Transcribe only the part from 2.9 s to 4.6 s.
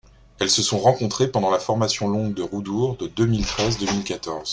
de deux mille treize deux mille quatorze.